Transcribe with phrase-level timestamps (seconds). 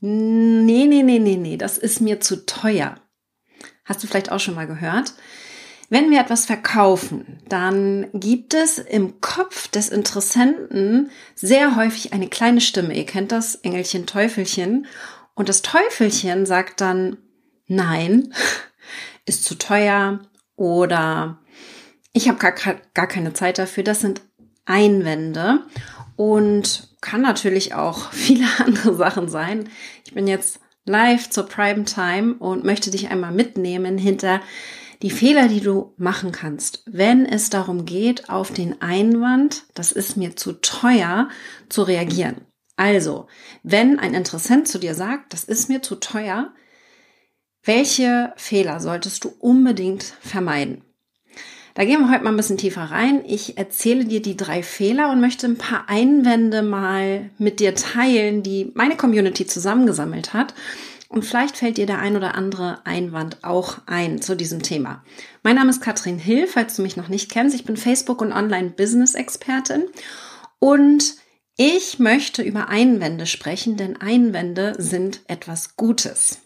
[0.00, 2.96] nee, nee, nee, nee, nee, das ist mir zu teuer.
[3.84, 5.14] Hast du vielleicht auch schon mal gehört?
[5.90, 12.60] Wenn wir etwas verkaufen, dann gibt es im Kopf des Interessenten sehr häufig eine kleine
[12.60, 12.94] Stimme.
[12.94, 14.86] Ihr kennt das Engelchen, Teufelchen.
[15.34, 17.16] Und das Teufelchen sagt dann,
[17.66, 18.34] nein,
[19.24, 20.20] ist zu teuer
[20.56, 21.38] oder
[22.12, 22.52] ich habe gar,
[22.92, 23.82] gar keine Zeit dafür.
[23.82, 24.20] Das sind
[24.66, 25.60] Einwände
[26.18, 29.70] und kann natürlich auch viele andere Sachen sein.
[30.04, 34.40] Ich bin jetzt live zur Prime Time und möchte dich einmal mitnehmen hinter
[35.00, 40.16] die Fehler, die du machen kannst, wenn es darum geht, auf den Einwand, das ist
[40.16, 41.28] mir zu teuer,
[41.68, 42.40] zu reagieren.
[42.74, 43.28] Also,
[43.62, 46.52] wenn ein Interessent zu dir sagt, das ist mir zu teuer,
[47.62, 50.82] welche Fehler solltest du unbedingt vermeiden?
[51.78, 53.22] Da gehen wir heute mal ein bisschen tiefer rein.
[53.24, 58.42] Ich erzähle dir die drei Fehler und möchte ein paar Einwände mal mit dir teilen,
[58.42, 60.54] die meine Community zusammengesammelt hat
[61.08, 65.04] und vielleicht fällt dir der ein oder andere Einwand auch ein zu diesem Thema.
[65.44, 67.54] Mein Name ist Katrin Hill, falls du mich noch nicht kennst.
[67.54, 69.84] Ich bin Facebook- und Online-Business-Expertin
[70.58, 71.14] und
[71.56, 76.40] ich möchte über Einwände sprechen, denn Einwände sind etwas Gutes.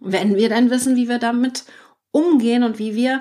[0.00, 1.64] Wenn wir dann wissen, wie wir damit
[2.12, 3.20] umgehen und wie wir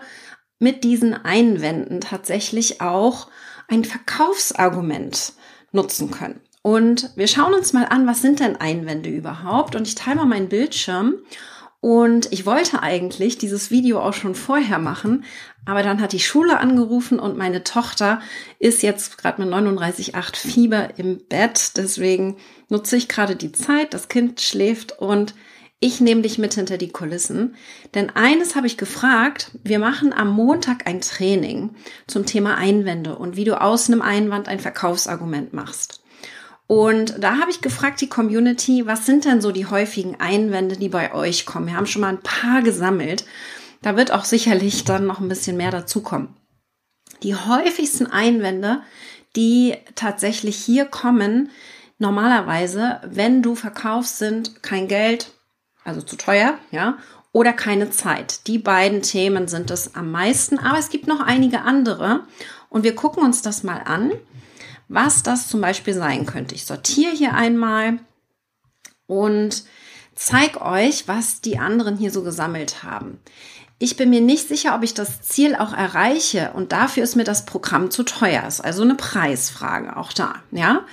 [0.63, 3.27] mit diesen Einwänden tatsächlich auch
[3.67, 5.33] ein Verkaufsargument
[5.73, 6.39] nutzen können.
[6.61, 9.75] Und wir schauen uns mal an, was sind denn Einwände überhaupt?
[9.75, 11.15] Und ich teile mal meinen Bildschirm.
[11.81, 15.25] Und ich wollte eigentlich dieses Video auch schon vorher machen,
[15.65, 18.21] aber dann hat die Schule angerufen und meine Tochter
[18.57, 21.73] ist jetzt gerade mit 39,8 Fieber im Bett.
[21.75, 22.37] Deswegen
[22.69, 23.93] nutze ich gerade die Zeit.
[23.93, 25.35] Das Kind schläft und
[25.83, 27.55] ich nehme dich mit hinter die Kulissen.
[27.93, 29.51] Denn eines habe ich gefragt.
[29.65, 31.71] Wir machen am Montag ein Training
[32.07, 36.01] zum Thema Einwände und wie du aus einem Einwand ein Verkaufsargument machst.
[36.67, 40.87] Und da habe ich gefragt, die Community, was sind denn so die häufigen Einwände, die
[40.87, 41.67] bei euch kommen?
[41.67, 43.25] Wir haben schon mal ein paar gesammelt.
[43.81, 46.29] Da wird auch sicherlich dann noch ein bisschen mehr dazukommen.
[47.23, 48.81] Die häufigsten Einwände,
[49.35, 51.49] die tatsächlich hier kommen,
[51.97, 55.32] normalerweise, wenn du verkaufst, sind kein Geld,
[55.83, 56.97] also zu teuer, ja,
[57.31, 58.47] oder keine Zeit.
[58.47, 62.21] Die beiden Themen sind es am meisten, aber es gibt noch einige andere
[62.69, 64.11] und wir gucken uns das mal an
[64.93, 66.55] was das zum Beispiel sein könnte.
[66.55, 67.99] Ich sortiere hier einmal
[69.07, 69.63] und
[70.15, 73.19] zeige euch, was die anderen hier so gesammelt haben.
[73.79, 77.23] Ich bin mir nicht sicher, ob ich das Ziel auch erreiche und dafür ist mir
[77.23, 78.45] das Programm zu teuer.
[78.47, 80.85] Ist also eine Preisfrage auch da, ja?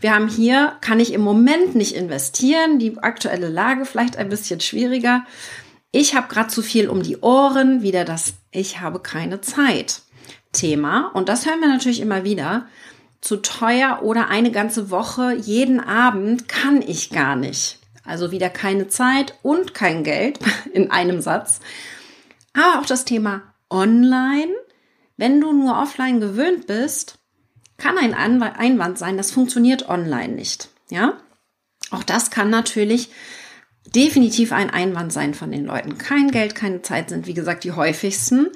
[0.00, 4.60] Wir haben hier, kann ich im Moment nicht investieren, die aktuelle Lage vielleicht ein bisschen
[4.60, 5.24] schwieriger.
[5.90, 10.02] Ich habe gerade zu viel um die Ohren, wieder das Ich habe keine Zeit
[10.52, 11.10] Thema.
[11.14, 12.66] Und das hören wir natürlich immer wieder
[13.20, 17.78] zu teuer oder eine ganze Woche jeden Abend kann ich gar nicht.
[18.04, 20.38] Also wieder keine Zeit und kein Geld
[20.72, 21.60] in einem Satz.
[22.52, 24.54] Aber auch das Thema Online.
[25.16, 27.18] Wenn du nur offline gewöhnt bist,
[27.78, 30.68] kann ein Einwand sein, das funktioniert online nicht.
[30.90, 31.18] Ja?
[31.90, 33.10] Auch das kann natürlich
[33.94, 35.98] definitiv ein Einwand sein von den Leuten.
[35.98, 38.48] Kein Geld, keine Zeit sind, wie gesagt, die häufigsten.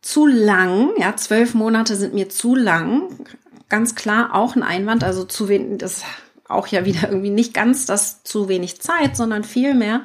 [0.00, 3.26] Zu lang, ja, zwölf Monate sind mir zu lang,
[3.68, 6.02] ganz klar auch ein Einwand, also zu wenig, das
[6.46, 10.02] auch ja wieder irgendwie nicht ganz das zu wenig Zeit, sondern vielmehr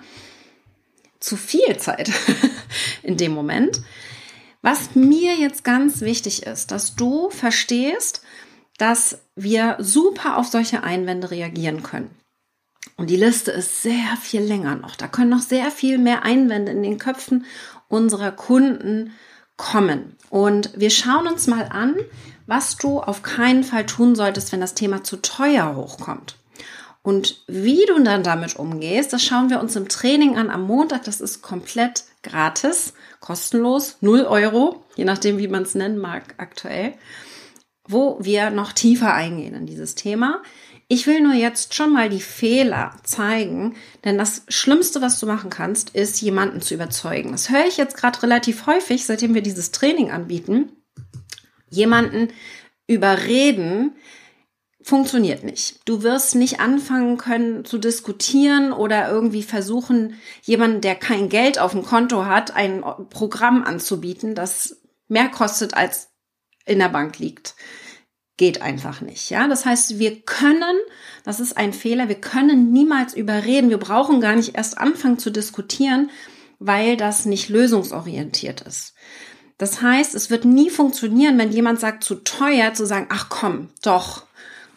[1.19, 2.11] zu viel Zeit
[3.03, 3.81] in dem Moment.
[4.61, 8.21] Was mir jetzt ganz wichtig ist, dass du verstehst,
[8.79, 12.09] dass wir super auf solche Einwände reagieren können.
[12.97, 14.95] Und die Liste ist sehr viel länger noch.
[14.95, 17.45] Da können noch sehr viel mehr Einwände in den Köpfen
[17.87, 19.13] unserer Kunden
[19.57, 20.15] kommen.
[20.29, 21.95] Und wir schauen uns mal an,
[22.47, 26.35] was du auf keinen Fall tun solltest, wenn das Thema zu teuer hochkommt.
[27.01, 31.03] Und wie du dann damit umgehst, das schauen wir uns im Training an am Montag.
[31.03, 36.93] Das ist komplett gratis, kostenlos, 0 Euro, je nachdem, wie man es nennen mag aktuell,
[37.89, 40.41] wo wir noch tiefer eingehen in dieses Thema.
[40.87, 45.49] Ich will nur jetzt schon mal die Fehler zeigen, denn das Schlimmste, was du machen
[45.49, 47.31] kannst, ist, jemanden zu überzeugen.
[47.31, 50.71] Das höre ich jetzt gerade relativ häufig, seitdem wir dieses Training anbieten
[51.69, 52.29] jemanden
[52.87, 53.95] überreden,
[54.81, 55.81] funktioniert nicht.
[55.85, 61.71] Du wirst nicht anfangen können zu diskutieren oder irgendwie versuchen, jemanden, der kein Geld auf
[61.71, 66.09] dem Konto hat, ein Programm anzubieten, das mehr kostet als
[66.65, 67.55] in der Bank liegt.
[68.39, 69.29] Geht einfach nicht.
[69.29, 70.77] Ja, das heißt, wir können,
[71.25, 73.69] das ist ein Fehler, wir können niemals überreden.
[73.69, 76.09] Wir brauchen gar nicht erst anfangen zu diskutieren,
[76.57, 78.93] weil das nicht lösungsorientiert ist.
[79.57, 83.71] Das heißt, es wird nie funktionieren, wenn jemand sagt, zu teuer, zu sagen, ach komm,
[83.81, 84.23] doch,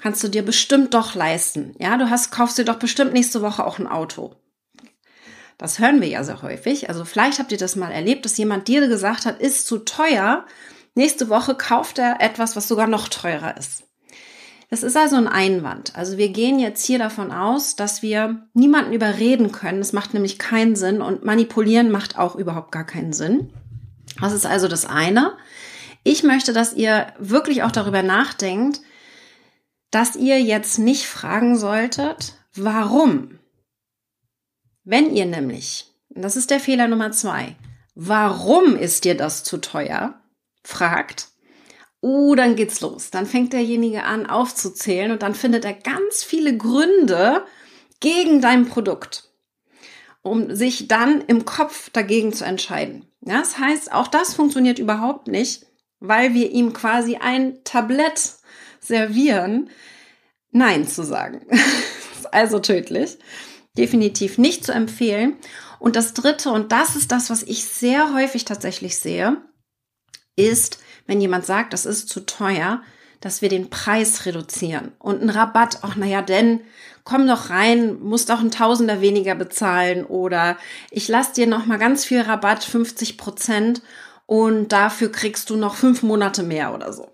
[0.00, 1.76] kannst du dir bestimmt doch leisten.
[1.78, 4.34] Ja, du hast, kaufst dir doch bestimmt nächste Woche auch ein Auto.
[5.56, 6.88] Das hören wir ja sehr häufig.
[6.88, 10.46] Also vielleicht habt ihr das mal erlebt, dass jemand dir gesagt hat, ist zu teuer.
[10.94, 13.84] Nächste Woche kauft er etwas, was sogar noch teurer ist.
[14.72, 15.96] Das ist also ein Einwand.
[15.96, 19.80] Also wir gehen jetzt hier davon aus, dass wir niemanden überreden können.
[19.80, 23.52] Das macht nämlich keinen Sinn und manipulieren macht auch überhaupt gar keinen Sinn.
[24.20, 25.36] Das ist also das eine.
[26.04, 28.80] Ich möchte, dass ihr wirklich auch darüber nachdenkt,
[29.90, 33.38] dass ihr jetzt nicht fragen solltet, warum.
[34.84, 37.56] Wenn ihr nämlich, das ist der Fehler Nummer zwei,
[37.94, 40.21] warum ist dir das zu teuer,
[40.62, 41.28] fragt,
[42.02, 43.10] uh, dann geht's los.
[43.10, 47.44] Dann fängt derjenige an aufzuzählen und dann findet er ganz viele Gründe
[48.00, 49.30] gegen dein Produkt,
[50.22, 53.06] um sich dann im Kopf dagegen zu entscheiden.
[53.20, 55.66] Das heißt, auch das funktioniert überhaupt nicht,
[56.00, 58.34] weil wir ihm quasi ein Tablett
[58.80, 59.70] servieren,
[60.50, 61.46] Nein zu sagen.
[62.32, 63.18] also tödlich.
[63.78, 65.36] Definitiv nicht zu empfehlen.
[65.78, 69.38] Und das Dritte, und das ist das, was ich sehr häufig tatsächlich sehe,
[70.37, 72.82] ist, wenn jemand sagt, das ist zu teuer,
[73.20, 76.61] dass wir den Preis reduzieren und einen Rabatt, ach naja, denn
[77.05, 80.58] komm doch rein, musst auch ein Tausender weniger bezahlen oder
[80.90, 83.82] ich lass dir noch mal ganz viel Rabatt, 50 Prozent
[84.26, 87.11] und dafür kriegst du noch fünf Monate mehr oder so.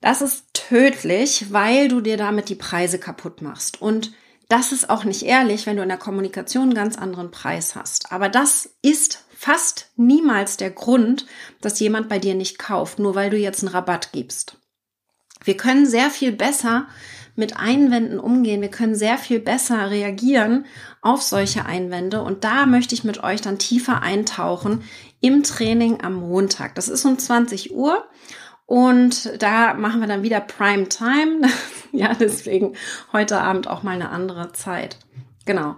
[0.00, 4.12] Das ist tödlich, weil du dir damit die Preise kaputt machst und
[4.48, 8.12] das ist auch nicht ehrlich, wenn du in der Kommunikation einen ganz anderen Preis hast.
[8.12, 11.24] Aber das ist fast niemals der Grund,
[11.60, 14.56] dass jemand bei dir nicht kauft, nur weil du jetzt einen Rabatt gibst.
[15.44, 16.88] Wir können sehr viel besser
[17.36, 18.62] mit Einwänden umgehen.
[18.62, 20.66] Wir können sehr viel besser reagieren
[21.02, 22.20] auf solche Einwände.
[22.20, 24.82] Und da möchte ich mit euch dann tiefer eintauchen
[25.20, 26.74] im Training am Montag.
[26.74, 28.08] Das ist um 20 Uhr.
[28.66, 31.48] Und da machen wir dann wieder Prime Time.
[31.92, 32.74] ja, deswegen
[33.12, 34.98] heute Abend auch mal eine andere Zeit.
[35.46, 35.76] Genau.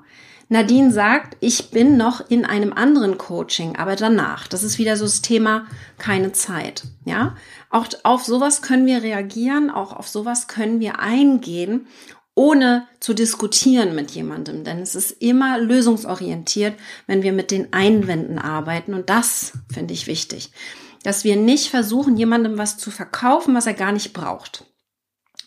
[0.52, 4.48] Nadine sagt, ich bin noch in einem anderen Coaching, aber danach.
[4.48, 5.66] Das ist wieder so das Thema
[5.96, 6.82] keine Zeit.
[7.04, 7.36] Ja,
[7.70, 11.86] auch auf sowas können wir reagieren, auch auf sowas können wir eingehen,
[12.34, 16.74] ohne zu diskutieren mit jemandem, denn es ist immer lösungsorientiert,
[17.06, 20.50] wenn wir mit den Einwänden arbeiten und das finde ich wichtig,
[21.04, 24.64] dass wir nicht versuchen, jemandem was zu verkaufen, was er gar nicht braucht.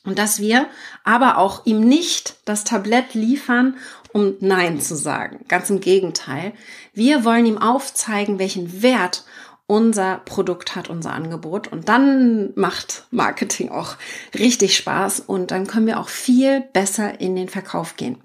[0.06, 0.68] Und dass wir
[1.04, 3.78] aber auch ihm nicht das Tablett liefern,
[4.12, 5.46] um Nein zu sagen.
[5.48, 6.54] Ganz im Gegenteil.
[6.94, 9.24] Wir wollen ihm aufzeigen, welchen Wert
[9.66, 11.72] unser Produkt hat, unser Angebot.
[11.72, 13.96] Und dann macht Marketing auch
[14.38, 18.18] richtig Spaß und dann können wir auch viel besser in den Verkauf gehen.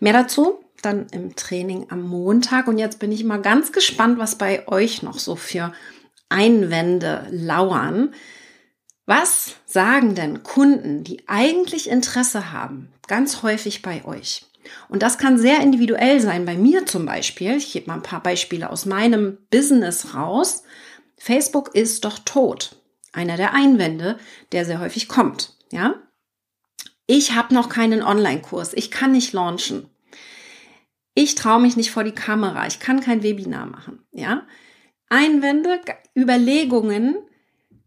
[0.00, 2.68] Mehr dazu dann im Training am Montag.
[2.68, 5.72] Und jetzt bin ich mal ganz gespannt, was bei euch noch so für
[6.28, 8.14] Einwände lauern.
[9.08, 14.44] Was sagen denn Kunden, die eigentlich Interesse haben, ganz häufig bei euch?
[14.90, 16.44] Und das kann sehr individuell sein.
[16.44, 20.62] Bei mir zum Beispiel, ich gebe mal ein paar Beispiele aus meinem Business raus.
[21.16, 22.76] Facebook ist doch tot.
[23.14, 24.18] Einer der Einwände,
[24.52, 25.56] der sehr häufig kommt.
[25.72, 25.94] Ja?
[27.06, 28.74] Ich habe noch keinen Online-Kurs.
[28.74, 29.88] Ich kann nicht launchen.
[31.14, 32.66] Ich traue mich nicht vor die Kamera.
[32.66, 34.04] Ich kann kein Webinar machen.
[34.12, 34.46] Ja?
[35.08, 35.80] Einwände,
[36.14, 37.16] Überlegungen,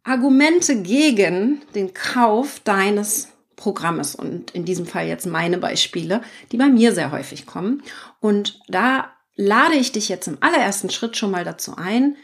[0.04, 6.22] Argumente gegen den Kauf deines Programmes und in diesem Fall jetzt meine Beispiele,
[6.52, 7.84] die bei mir sehr häufig kommen.
[8.20, 12.18] Und da lade ich dich jetzt im allerersten Schritt schon mal dazu ein,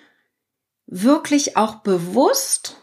[0.87, 2.77] wirklich auch bewusst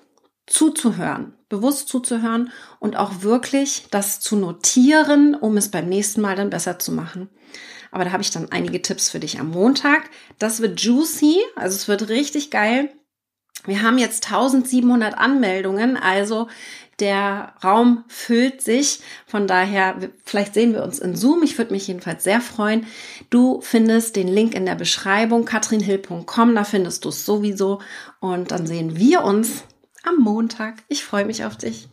[0.46, 6.50] zuzuhören, bewusst zuzuhören und auch wirklich das zu notieren, um es beim nächsten Mal dann
[6.50, 7.30] besser zu machen.
[7.90, 10.10] Aber da habe ich dann einige Tipps für dich am Montag.
[10.38, 12.92] Das wird juicy, also es wird richtig geil.
[13.66, 16.48] Wir haben jetzt 1700 Anmeldungen, also
[17.00, 19.00] der Raum füllt sich.
[19.26, 21.42] Von daher, vielleicht sehen wir uns in Zoom.
[21.42, 22.86] Ich würde mich jedenfalls sehr freuen.
[23.30, 27.80] Du findest den Link in der Beschreibung, katrinhill.com, da findest du es sowieso.
[28.20, 29.64] Und dann sehen wir uns
[30.04, 30.76] am Montag.
[30.88, 31.88] Ich freue mich auf dich.